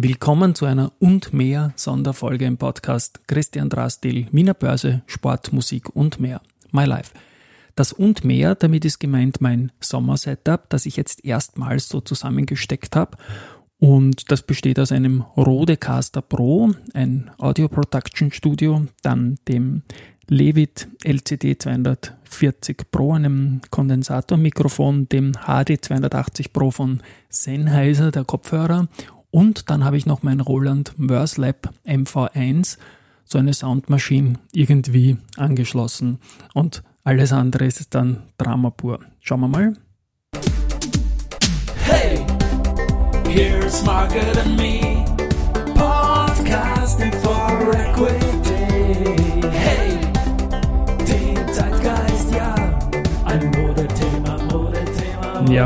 Willkommen 0.00 0.54
zu 0.54 0.64
einer 0.64 0.92
und 1.00 1.32
mehr 1.32 1.72
Sonderfolge 1.74 2.44
im 2.44 2.56
Podcast 2.56 3.26
Christian 3.26 3.68
Drastil, 3.68 4.28
Wiener 4.30 4.54
Börse, 4.54 5.02
Sport, 5.08 5.52
Musik 5.52 5.90
und 5.96 6.20
mehr. 6.20 6.40
My 6.70 6.84
Life. 6.84 7.10
Das 7.74 7.92
und 7.92 8.22
mehr, 8.22 8.54
damit 8.54 8.84
ist 8.84 9.00
gemeint 9.00 9.40
mein 9.40 9.72
Sommer-Setup, 9.80 10.70
das 10.70 10.86
ich 10.86 10.94
jetzt 10.94 11.24
erstmals 11.24 11.88
so 11.88 12.00
zusammengesteckt 12.00 12.94
habe. 12.94 13.18
Und 13.80 14.30
das 14.30 14.42
besteht 14.42 14.78
aus 14.78 14.92
einem 14.92 15.22
Rodecaster 15.36 16.22
Pro, 16.22 16.70
ein 16.94 17.32
Audio 17.38 17.66
Production 17.66 18.30
Studio, 18.30 18.86
dann 19.02 19.40
dem 19.48 19.82
Levit 20.28 20.86
LCD 21.02 21.58
240 21.58 22.92
Pro, 22.92 23.14
einem 23.14 23.62
Kondensatormikrofon, 23.70 25.08
dem 25.08 25.32
HD 25.32 25.84
280 25.84 26.52
Pro 26.52 26.70
von 26.70 27.02
Sennheiser, 27.30 28.12
der 28.12 28.24
Kopfhörer. 28.24 28.86
Und 29.30 29.70
dann 29.70 29.84
habe 29.84 29.96
ich 29.96 30.06
noch 30.06 30.22
mein 30.22 30.40
Roland 30.40 30.94
Verslab 30.98 31.72
MV1, 31.86 32.78
so 33.24 33.38
eine 33.38 33.52
Soundmaschine 33.52 34.34
irgendwie 34.52 35.18
angeschlossen. 35.36 36.18
Und 36.54 36.82
alles 37.04 37.32
andere 37.32 37.66
ist 37.66 37.94
dann 37.94 38.22
Drama 38.38 38.70
pur. 38.70 39.00
Schauen 39.20 39.40
wir 39.40 39.48
mal. 39.48 39.72
Hey, 41.84 42.24
here's 43.28 43.84
Margaret 43.84 44.36
and 44.38 44.56
me, 44.56 45.04
podcasting 45.74 47.12
for 47.22 47.74
equity. 47.74 48.28
Ja, 52.30 52.54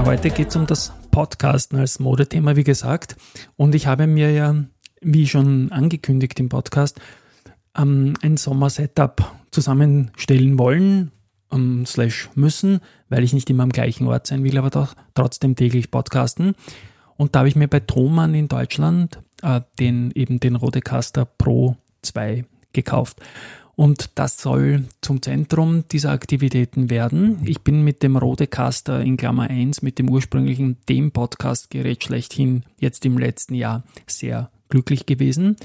heute 0.06 0.30
geht 0.30 0.48
es 0.48 0.56
um 0.56 0.66
das 0.66 0.92
Podcasten 1.10 1.76
als 1.76 1.98
Modethema, 1.98 2.54
wie 2.54 2.62
gesagt. 2.62 3.16
Und 3.56 3.74
ich 3.74 3.88
habe 3.88 4.06
mir 4.06 4.30
ja, 4.30 4.54
wie 5.00 5.26
schon 5.26 5.72
angekündigt 5.72 6.38
im 6.38 6.48
Podcast, 6.48 7.00
ähm, 7.76 8.14
ein 8.22 8.36
Sommer-Setup 8.36 9.24
zusammenstellen 9.50 10.56
wollen, 10.56 11.10
ähm, 11.50 11.84
slash 11.84 12.30
müssen, 12.36 12.78
weil 13.08 13.24
ich 13.24 13.32
nicht 13.32 13.50
immer 13.50 13.64
am 13.64 13.70
gleichen 13.70 14.06
Ort 14.06 14.28
sein 14.28 14.44
will, 14.44 14.56
aber 14.56 14.70
doch 14.70 14.94
trotzdem 15.14 15.56
täglich 15.56 15.90
podcasten. 15.90 16.54
Und 17.16 17.34
da 17.34 17.40
habe 17.40 17.48
ich 17.48 17.56
mir 17.56 17.66
bei 17.66 17.80
Thomann 17.80 18.34
in 18.34 18.46
Deutschland 18.46 19.18
äh, 19.42 19.62
den, 19.80 20.12
eben 20.12 20.38
den 20.38 20.54
Rodecaster 20.54 21.24
Pro 21.24 21.76
2 22.02 22.44
gekauft. 22.72 23.18
Und 23.82 24.10
das 24.14 24.38
soll 24.40 24.84
zum 25.00 25.22
Zentrum 25.22 25.82
dieser 25.90 26.12
Aktivitäten 26.12 26.88
werden. 26.88 27.40
Ich 27.44 27.62
bin 27.62 27.82
mit 27.82 28.04
dem 28.04 28.16
Rodecaster 28.16 29.00
in 29.00 29.16
Klammer 29.16 29.50
1, 29.50 29.82
mit 29.82 29.98
dem 29.98 30.08
ursprünglichen, 30.08 30.76
dem 30.88 31.10
Podcast-Gerät 31.10 32.04
schlechthin 32.04 32.62
jetzt 32.78 33.04
im 33.04 33.18
letzten 33.18 33.54
Jahr 33.54 33.82
sehr 34.06 34.52
glücklich 34.68 35.04
gewesen. 35.04 35.56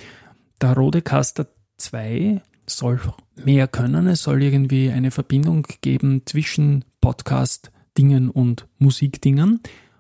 Der 0.60 0.74
Rodecaster 0.74 1.46
2 1.78 2.42
soll 2.66 3.00
mehr 3.36 3.68
können. 3.68 4.08
Es 4.08 4.24
soll 4.24 4.42
irgendwie 4.42 4.90
eine 4.90 5.12
Verbindung 5.12 5.68
geben 5.82 6.24
zwischen 6.26 6.86
Podcast-Dingen 7.02 8.32
und 8.32 8.66
Musikdingen. 8.80 9.60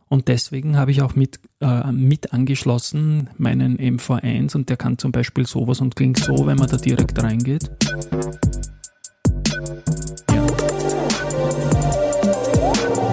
Und 0.09 0.29
deswegen 0.29 0.77
habe 0.77 0.91
ich 0.91 1.01
auch 1.01 1.15
mit, 1.15 1.39
äh, 1.59 1.91
mit 1.91 2.33
angeschlossen 2.33 3.29
meinen 3.37 3.77
MV1 3.77 4.55
und 4.55 4.69
der 4.69 4.77
kann 4.77 4.97
zum 4.97 5.11
Beispiel 5.11 5.45
sowas 5.45 5.81
und 5.81 5.95
klingt 5.95 6.17
so, 6.17 6.47
wenn 6.47 6.57
man 6.57 6.69
da 6.69 6.77
direkt 6.77 7.21
reingeht. 7.21 7.69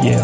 Yeah. 0.04 0.20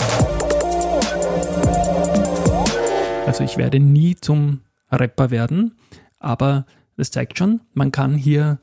Also 3.27 3.45
ich 3.45 3.56
werde 3.56 3.81
nie 3.81 4.14
zum 4.14 4.61
Rapper 4.91 5.31
werden, 5.31 5.75
aber 6.19 6.67
das 6.98 7.11
zeigt 7.11 7.39
schon, 7.39 7.62
man 7.73 7.91
kann 7.91 8.14
hier 8.14 8.58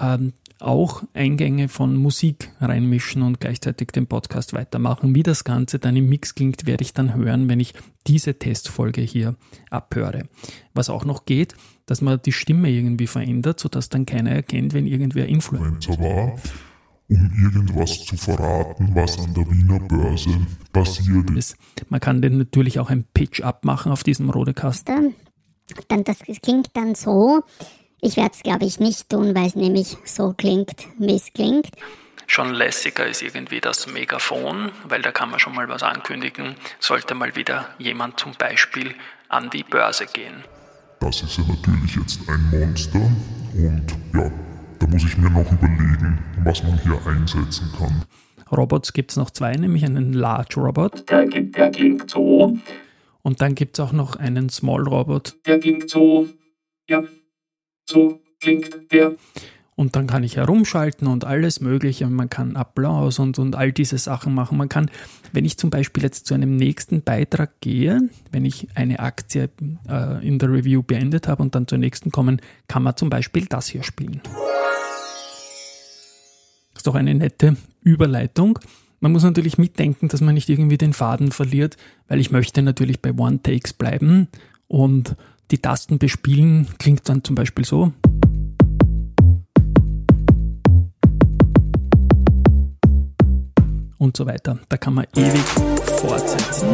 ähm, 0.00 0.32
auch 0.60 1.02
Eingänge 1.12 1.68
von 1.68 1.96
Musik 1.96 2.52
reinmischen 2.60 3.22
und 3.22 3.40
gleichzeitig 3.40 3.88
den 3.88 4.06
Podcast 4.06 4.52
weitermachen. 4.52 5.12
Wie 5.12 5.24
das 5.24 5.42
Ganze 5.42 5.80
dann 5.80 5.96
im 5.96 6.08
Mix 6.08 6.36
klingt, 6.36 6.66
werde 6.66 6.82
ich 6.82 6.92
dann 6.92 7.16
hören, 7.16 7.48
wenn 7.48 7.58
ich 7.58 7.74
diese 8.06 8.38
Testfolge 8.38 9.00
hier 9.00 9.34
abhöre. 9.70 10.28
Was 10.72 10.88
auch 10.88 11.04
noch 11.04 11.24
geht, 11.24 11.56
dass 11.86 12.00
man 12.00 12.22
die 12.24 12.30
Stimme 12.30 12.70
irgendwie 12.70 13.08
verändert, 13.08 13.58
sodass 13.58 13.88
dann 13.88 14.06
keiner 14.06 14.30
erkennt, 14.30 14.72
wenn 14.72 14.86
irgendwer 14.86 15.26
Influencer 15.26 15.98
war 15.98 16.38
um 17.10 17.32
irgendwas 17.42 18.04
zu 18.04 18.16
verraten, 18.16 18.90
was 18.94 19.18
an 19.18 19.34
der 19.34 19.50
Wiener 19.50 19.80
Börse 19.80 20.46
passiert 20.72 21.30
ist. 21.30 21.56
Man 21.88 22.00
kann 22.00 22.22
den 22.22 22.38
natürlich 22.38 22.78
auch 22.78 22.88
ein 22.88 23.04
Pitch 23.12 23.40
abmachen 23.42 23.90
auf 23.90 24.04
diesem 24.04 24.30
Rodecaster. 24.30 25.10
Dann, 25.88 26.04
das 26.04 26.18
klingt 26.42 26.76
dann 26.76 26.94
so, 26.94 27.42
ich 28.00 28.16
werde 28.16 28.32
es, 28.34 28.42
glaube 28.42 28.64
ich, 28.64 28.80
nicht 28.80 29.08
tun, 29.08 29.34
weil 29.34 29.46
es 29.46 29.56
nämlich 29.56 29.96
so 30.04 30.32
klingt, 30.32 30.86
wie 30.98 31.14
es 31.14 31.32
klingt. 31.32 31.70
Schon 32.26 32.54
lässiger 32.54 33.06
ist 33.08 33.22
irgendwie 33.22 33.60
das 33.60 33.88
Megafon, 33.88 34.70
weil 34.84 35.02
da 35.02 35.10
kann 35.10 35.30
man 35.30 35.40
schon 35.40 35.54
mal 35.54 35.68
was 35.68 35.82
ankündigen, 35.82 36.54
sollte 36.78 37.16
mal 37.16 37.34
wieder 37.34 37.70
jemand 37.78 38.20
zum 38.20 38.32
Beispiel 38.38 38.94
an 39.28 39.50
die 39.50 39.64
Börse 39.64 40.06
gehen. 40.06 40.44
Das 41.00 41.22
ist 41.22 41.38
ja 41.38 41.44
natürlich 41.44 41.96
jetzt 41.96 42.20
ein 42.28 42.50
Monster 42.50 43.00
und 43.54 43.96
ja, 44.14 44.30
da 44.80 44.86
muss 44.86 45.04
ich 45.04 45.16
mir 45.16 45.30
noch 45.30 45.50
überlegen, 45.52 46.18
was 46.42 46.62
man 46.64 46.78
hier 46.82 46.98
einsetzen 47.06 47.70
kann. 47.78 48.02
Robots 48.50 48.92
gibt 48.92 49.12
es 49.12 49.16
noch 49.16 49.30
zwei, 49.30 49.52
nämlich 49.52 49.84
einen 49.84 50.12
Large 50.12 50.60
Robot. 50.60 51.08
Der, 51.08 51.26
der 51.26 51.70
klingt 51.70 52.10
so. 52.10 52.56
Und 53.22 53.40
dann 53.40 53.54
gibt 53.54 53.78
es 53.78 53.84
auch 53.84 53.92
noch 53.92 54.16
einen 54.16 54.48
Small 54.48 54.88
Robot. 54.88 55.36
Der 55.46 55.60
klingt 55.60 55.88
so. 55.88 56.26
Ja, 56.88 57.04
so 57.88 58.20
klingt 58.40 58.90
der. 58.90 59.14
Und 59.76 59.96
dann 59.96 60.06
kann 60.06 60.24
ich 60.24 60.36
herumschalten 60.36 61.06
und 61.06 61.24
alles 61.24 61.60
Mögliche. 61.60 62.06
Man 62.06 62.28
kann 62.28 62.56
Applaus 62.56 63.18
und, 63.18 63.38
und 63.38 63.56
all 63.56 63.72
diese 63.72 63.98
Sachen 63.98 64.34
machen. 64.34 64.58
Man 64.58 64.68
kann, 64.68 64.90
wenn 65.32 65.44
ich 65.44 65.56
zum 65.56 65.70
Beispiel 65.70 66.02
jetzt 66.02 66.26
zu 66.26 66.34
einem 66.34 66.56
nächsten 66.56 67.02
Beitrag 67.02 67.60
gehe, 67.60 68.10
wenn 68.30 68.44
ich 68.44 68.68
eine 68.74 68.98
Aktie 68.98 69.48
äh, 69.88 70.26
in 70.26 70.38
der 70.38 70.52
Review 70.52 70.82
beendet 70.82 71.28
habe 71.28 71.42
und 71.42 71.54
dann 71.54 71.66
zur 71.66 71.78
nächsten 71.78 72.10
kommen, 72.10 72.42
kann 72.68 72.82
man 72.82 72.96
zum 72.96 73.08
Beispiel 73.08 73.46
das 73.46 73.68
hier 73.68 73.82
spielen. 73.82 74.20
Ist 76.80 76.86
doch 76.86 76.94
eine 76.94 77.14
nette 77.14 77.58
Überleitung. 77.82 78.58
Man 79.00 79.12
muss 79.12 79.22
natürlich 79.22 79.58
mitdenken, 79.58 80.08
dass 80.08 80.22
man 80.22 80.32
nicht 80.32 80.48
irgendwie 80.48 80.78
den 80.78 80.94
Faden 80.94 81.30
verliert, 81.30 81.76
weil 82.08 82.20
ich 82.20 82.30
möchte 82.30 82.62
natürlich 82.62 83.02
bei 83.02 83.12
One-Takes 83.12 83.74
bleiben 83.74 84.28
und 84.66 85.14
die 85.50 85.58
Tasten 85.58 85.98
bespielen 85.98 86.68
klingt 86.78 87.06
dann 87.06 87.22
zum 87.22 87.34
Beispiel 87.34 87.66
so. 87.66 87.92
Und 93.98 94.16
so 94.16 94.24
weiter. 94.24 94.58
Da 94.70 94.78
kann 94.78 94.94
man 94.94 95.04
ewig 95.14 95.42
fortsetzen. 95.98 96.66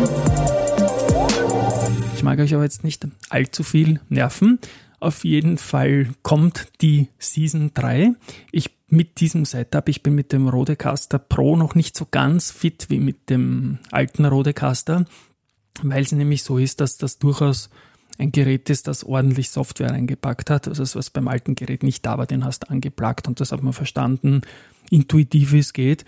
Ich 2.15 2.23
mag 2.23 2.38
euch 2.38 2.55
aber 2.55 2.62
jetzt 2.62 2.84
nicht 2.84 3.05
allzu 3.28 3.65
viel 3.65 3.99
nerven. 4.09 4.61
Auf 5.00 5.25
jeden 5.25 5.59
Fall 5.59 6.11
kommt 6.23 6.69
die 6.81 7.09
Season 7.19 7.73
3. 7.75 8.12
Ich 8.53 8.75
mit 8.89 9.21
diesem 9.21 9.45
Setup, 9.45 9.89
ich 9.89 10.03
bin 10.03 10.15
mit 10.15 10.33
dem 10.33 10.49
Rodecaster 10.49 11.19
Pro 11.19 11.57
noch 11.57 11.75
nicht 11.75 11.97
so 11.97 12.07
ganz 12.11 12.51
fit 12.51 12.87
wie 12.89 13.01
mit 13.01 13.31
dem 13.31 13.79
alten 13.91 14.25
Rodecaster, 14.25 15.05
weil 15.83 16.03
es 16.03 16.13
nämlich 16.13 16.43
so 16.43 16.59
ist, 16.59 16.81
dass 16.81 16.97
das 16.97 17.19
durchaus 17.19 17.69
ein 18.19 18.33
Gerät 18.33 18.71
ist, 18.71 18.87
das 18.87 19.05
ordentlich 19.05 19.51
Software 19.51 19.93
eingepackt 19.93 20.51
hat. 20.51 20.69
Also 20.69 20.83
das, 20.83 20.97
was 20.97 21.11
beim 21.11 21.29
alten 21.29 21.55
Gerät 21.55 21.83
nicht 21.83 22.07
da 22.07 22.17
war, 22.17 22.27
den 22.27 22.45
hast 22.45 22.65
du 22.65 22.71
angeplagt 22.71 23.29
und 23.29 23.41
das 23.41 23.53
hat 23.53 23.63
man 23.63 23.73
verstanden, 23.73 24.43
intuitiv 24.91 25.53
wie 25.53 25.59
es 25.59 25.73
geht. 25.73 26.05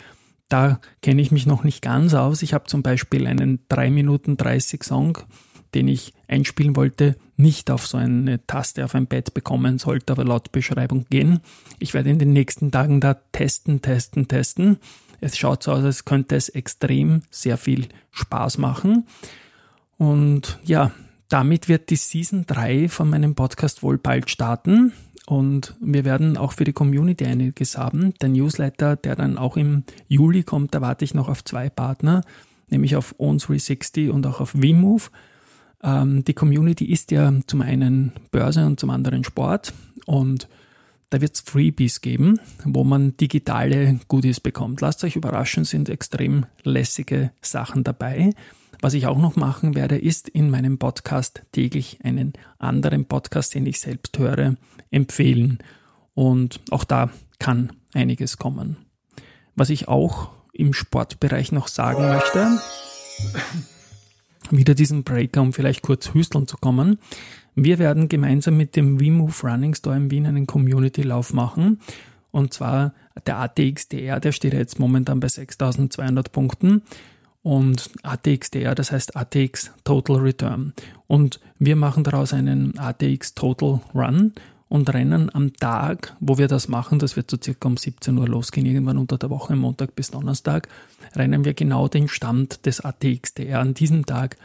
Da 0.48 0.80
kenne 1.02 1.20
ich 1.20 1.30
mich 1.30 1.44
noch 1.44 1.64
nicht 1.64 1.82
ganz 1.82 2.14
aus. 2.14 2.42
Ich 2.42 2.54
habe 2.54 2.64
zum 2.64 2.82
Beispiel 2.82 3.26
einen 3.26 3.60
3 3.68 3.90
Minuten 3.90 4.38
30 4.38 4.82
Song, 4.82 5.18
den 5.74 5.88
ich 5.88 6.12
einspielen 6.26 6.76
wollte, 6.76 7.16
nicht 7.36 7.70
auf 7.70 7.86
so 7.86 7.96
eine 7.98 8.44
Taste 8.46 8.84
auf 8.84 8.94
ein 8.94 9.06
Bett 9.06 9.34
bekommen, 9.34 9.78
sollte 9.78 10.12
aber 10.12 10.24
laut 10.24 10.52
Beschreibung 10.52 11.06
gehen. 11.10 11.40
Ich 11.78 11.94
werde 11.94 12.10
in 12.10 12.18
den 12.18 12.32
nächsten 12.32 12.70
Tagen 12.70 13.00
da 13.00 13.14
testen, 13.14 13.80
testen, 13.82 14.28
testen. 14.28 14.78
Es 15.20 15.36
schaut 15.36 15.62
so 15.62 15.72
aus, 15.72 15.84
als 15.84 16.04
könnte 16.04 16.36
es 16.36 16.48
extrem 16.48 17.22
sehr 17.30 17.56
viel 17.56 17.88
Spaß 18.12 18.58
machen. 18.58 19.06
Und 19.96 20.58
ja, 20.64 20.92
damit 21.28 21.68
wird 21.68 21.90
die 21.90 21.96
Season 21.96 22.44
3 22.46 22.88
von 22.88 23.10
meinem 23.10 23.34
Podcast 23.34 23.82
wohl 23.82 23.98
bald 23.98 24.30
starten. 24.30 24.92
Und 25.26 25.74
wir 25.80 26.06
werden 26.06 26.38
auch 26.38 26.52
für 26.52 26.64
die 26.64 26.72
Community 26.72 27.26
einiges 27.26 27.76
haben. 27.76 28.14
Der 28.22 28.30
Newsletter, 28.30 28.96
der 28.96 29.14
dann 29.14 29.36
auch 29.36 29.58
im 29.58 29.84
Juli 30.06 30.42
kommt, 30.42 30.74
da 30.74 30.80
warte 30.80 31.04
ich 31.04 31.12
noch 31.12 31.28
auf 31.28 31.44
zwei 31.44 31.68
Partner, 31.68 32.22
nämlich 32.70 32.96
auf 32.96 33.14
On360 33.18 34.08
und 34.08 34.26
auch 34.26 34.40
auf 34.40 34.50
VMove. 34.52 35.10
Ähm, 35.82 36.24
die 36.24 36.34
Community 36.34 36.84
ist 36.86 37.10
ja 37.10 37.32
zum 37.46 37.62
einen 37.62 38.12
Börse 38.30 38.66
und 38.66 38.80
zum 38.80 38.90
anderen 38.90 39.24
Sport. 39.24 39.72
Und 40.06 40.48
da 41.10 41.20
wird 41.20 41.34
es 41.34 41.40
Freebies 41.40 42.00
geben, 42.00 42.38
wo 42.64 42.84
man 42.84 43.16
digitale 43.16 43.98
Goodies 44.08 44.40
bekommt. 44.40 44.80
Lasst 44.80 45.04
euch 45.04 45.16
überraschen, 45.16 45.64
sind 45.64 45.88
extrem 45.88 46.46
lässige 46.64 47.30
Sachen 47.40 47.84
dabei. 47.84 48.34
Was 48.80 48.94
ich 48.94 49.06
auch 49.06 49.18
noch 49.18 49.34
machen 49.34 49.74
werde, 49.74 49.98
ist 49.98 50.28
in 50.28 50.50
meinem 50.50 50.78
Podcast 50.78 51.42
täglich 51.52 51.98
einen 52.04 52.34
anderen 52.58 53.06
Podcast, 53.06 53.54
den 53.54 53.66
ich 53.66 53.80
selbst 53.80 54.18
höre, 54.18 54.56
empfehlen. 54.90 55.58
Und 56.14 56.60
auch 56.70 56.84
da 56.84 57.10
kann 57.38 57.72
einiges 57.94 58.36
kommen. 58.36 58.76
Was 59.56 59.70
ich 59.70 59.88
auch 59.88 60.30
im 60.52 60.74
Sportbereich 60.74 61.52
noch 61.52 61.68
sagen 61.68 62.08
möchte, 62.08 62.60
wieder 64.50 64.74
diesen 64.74 65.04
Breaker, 65.04 65.42
um 65.42 65.52
vielleicht 65.52 65.82
kurz 65.82 66.14
hüsteln 66.14 66.46
zu 66.46 66.56
kommen. 66.56 66.98
Wir 67.54 67.78
werden 67.78 68.08
gemeinsam 68.08 68.56
mit 68.56 68.76
dem 68.76 69.00
WeMove 69.00 69.44
Running 69.44 69.74
Store 69.74 69.96
in 69.96 70.10
Wien 70.10 70.26
einen 70.26 70.46
Community-Lauf 70.46 71.32
machen. 71.32 71.80
Und 72.30 72.54
zwar 72.54 72.94
der 73.26 73.38
ATXDR, 73.38 74.20
der 74.20 74.32
steht 74.32 74.54
jetzt 74.54 74.78
momentan 74.78 75.20
bei 75.20 75.28
6200 75.28 76.30
Punkten. 76.30 76.82
Und 77.42 77.90
ATXDR, 78.02 78.74
das 78.74 78.92
heißt 78.92 79.16
ATX 79.16 79.72
Total 79.84 80.16
Return. 80.16 80.72
Und 81.06 81.40
wir 81.58 81.76
machen 81.76 82.04
daraus 82.04 82.32
einen 82.32 82.78
ATX 82.78 83.34
Total 83.34 83.80
Run 83.94 84.32
und 84.68 84.92
rennen 84.92 85.34
am 85.34 85.54
Tag, 85.54 86.16
wo 86.20 86.38
wir 86.38 86.48
das 86.48 86.68
machen, 86.68 86.98
das 86.98 87.16
wird 87.16 87.30
so 87.30 87.38
circa 87.42 87.68
um 87.68 87.76
17 87.76 88.16
Uhr 88.18 88.28
losgehen, 88.28 88.66
irgendwann 88.66 88.98
unter 88.98 89.18
der 89.18 89.30
Woche, 89.30 89.56
Montag 89.56 89.94
bis 89.94 90.10
Donnerstag, 90.10 90.68
rennen 91.14 91.44
wir 91.44 91.54
genau 91.54 91.88
den 91.88 92.08
Stand 92.08 92.66
des 92.66 92.84
ATXDR 92.84 93.60
an 93.60 93.74
diesem 93.74 94.04
Tag 94.04 94.36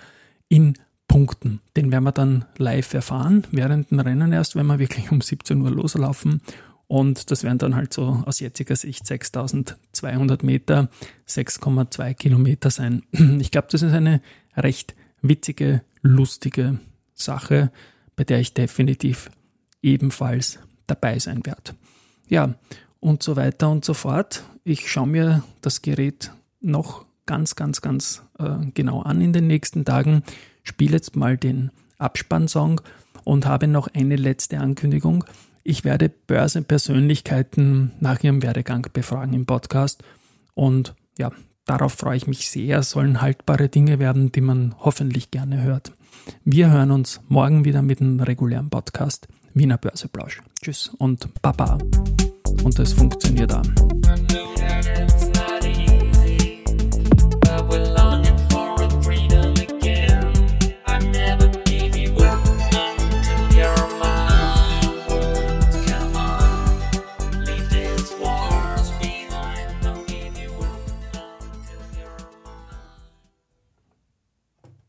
in 0.48 0.76
Punkten. 1.08 1.60
Den 1.76 1.92
werden 1.92 2.06
wir 2.06 2.12
dann 2.12 2.46
live 2.58 2.94
erfahren, 2.94 3.46
während 3.52 3.92
dem 3.92 4.00
Rennen 4.00 4.32
erst, 4.32 4.56
wenn 4.56 4.66
wir 4.66 4.80
wirklich 4.80 5.12
um 5.12 5.22
17 5.22 5.62
Uhr 5.62 5.72
loslaufen. 5.72 6.42
Und 6.88 7.32
das 7.32 7.44
wären 7.44 7.58
dann 7.58 7.76
halt 7.76 7.94
so 7.94 8.24
aus 8.26 8.40
jetziger 8.40 8.76
Sicht 8.76 9.06
6200 9.06 10.44
Meter, 10.44 10.90
6,2 11.28 12.14
Kilometer 12.14 12.70
sein. 12.70 13.04
Ich 13.40 13.52
glaube, 13.52 13.68
das 13.72 13.82
ist 13.82 13.94
eine 13.94 14.22
recht 14.56 14.96
witzige, 15.22 15.82
lustige 16.02 16.80
Sache, 17.14 17.72
bei 18.16 18.24
der 18.24 18.40
ich 18.40 18.54
definitiv 18.54 19.30
ebenfalls 19.84 20.58
dabei 20.88 21.20
sein 21.20 21.46
werde. 21.46 21.76
Ja, 22.28 22.56
und 23.00 23.22
so 23.22 23.36
weiter 23.36 23.70
und 23.70 23.86
so 23.86 23.94
fort. 23.94 24.44
Ich 24.64 24.90
schaue 24.90 25.08
mir 25.08 25.44
das 25.62 25.82
Gerät 25.82 26.32
noch 26.62 27.06
ganz, 27.26 27.56
ganz, 27.56 27.82
ganz 27.82 28.24
äh, 28.40 28.56
genau 28.74 29.02
an 29.02 29.22
in 29.22 29.34
den 29.34 29.48
nächsten 29.48 29.86
Tagen. 29.86 30.24
Spiele 30.64 30.94
jetzt 30.94 31.16
mal 31.16 31.38
den 31.38 31.72
Abspannsong 31.98 32.82
und 33.24 33.46
habe 33.46 33.68
noch 33.68 33.88
eine 33.94 34.16
letzte 34.16 34.60
Ankündigung. 34.60 35.26
Ich 35.64 35.84
werde 35.84 36.10
Börsenpersönlichkeiten 36.10 37.92
nach 38.00 38.24
ihrem 38.24 38.42
Werdegang 38.42 38.88
befragen 38.92 39.34
im 39.34 39.46
Podcast 39.46 40.04
und 40.54 40.96
ja, 41.18 41.32
darauf 41.66 41.94
freue 41.94 42.18
ich 42.18 42.28
mich 42.28 42.50
sehr. 42.50 42.84
Sollen 42.84 43.22
haltbare 43.22 43.70
Dinge 43.70 44.00
werden, 44.00 44.32
die 44.32 44.42
man 44.42 44.76
hoffentlich 44.80 45.32
gerne 45.32 45.62
hört. 45.62 45.92
Wir 46.44 46.70
hören 46.70 46.92
uns 46.92 47.22
morgen 47.28 47.66
wieder 47.66 47.82
mit 47.82 48.02
einem 48.02 48.20
regulären 48.20 48.70
Podcast. 48.70 49.28
Wiener 49.54 49.78
Börseplausch. 49.78 50.42
Tschüss 50.62 50.92
und 50.98 51.28
Baba. 51.42 51.78
Und 52.64 52.78
das 52.80 52.94
funktioniert 52.94 53.54
auch. 53.54 53.64